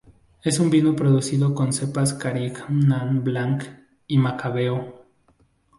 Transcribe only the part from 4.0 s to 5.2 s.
y macabeo.